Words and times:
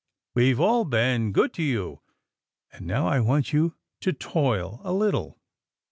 We've 0.33 0.59
all 0.59 0.83
been 0.83 1.31
good 1.31 1.53
to 1.53 1.61
you, 1.61 2.01
and 2.73 2.87
now 2.87 3.05
I 3.07 3.19
want 3.19 3.53
you 3.53 3.75
to 3.99 4.11
toil 4.11 4.81
a 4.83 4.91
little." 4.91 5.39